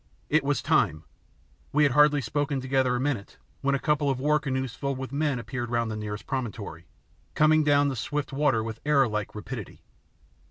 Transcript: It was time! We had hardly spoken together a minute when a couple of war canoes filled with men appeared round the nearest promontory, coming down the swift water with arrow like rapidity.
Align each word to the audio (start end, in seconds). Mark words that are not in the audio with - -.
It 0.29 0.43
was 0.43 0.63
time! 0.63 1.03
We 1.71 1.83
had 1.83 1.91
hardly 1.91 2.21
spoken 2.21 2.59
together 2.59 2.95
a 2.95 2.99
minute 2.99 3.37
when 3.61 3.75
a 3.75 3.79
couple 3.79 4.09
of 4.09 4.19
war 4.19 4.39
canoes 4.39 4.73
filled 4.73 4.97
with 4.97 5.11
men 5.11 5.37
appeared 5.37 5.69
round 5.69 5.91
the 5.91 5.95
nearest 5.95 6.25
promontory, 6.25 6.87
coming 7.35 7.63
down 7.63 7.89
the 7.89 7.95
swift 7.95 8.33
water 8.33 8.63
with 8.63 8.79
arrow 8.83 9.07
like 9.07 9.35
rapidity. 9.35 9.83